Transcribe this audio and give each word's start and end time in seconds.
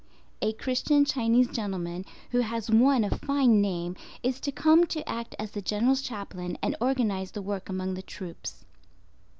A 0.41 0.51
Christian 0.53 1.05
Chinese 1.05 1.47
gentleman, 1.49 2.05
who 2.31 2.39
has 2.39 2.71
won 2.71 3.03
a 3.03 3.11
fine 3.15 3.61
name, 3.61 3.95
is 4.23 4.39
to 4.39 4.51
come 4.51 4.87
to 4.87 5.07
act 5.07 5.35
as 5.37 5.51
the 5.51 5.61
General's 5.61 6.01
chaplain 6.01 6.57
and 6.63 6.75
organize 6.81 7.29
the 7.29 7.41
work 7.43 7.69
among 7.69 7.93
the 7.93 8.01
troops. 8.01 8.65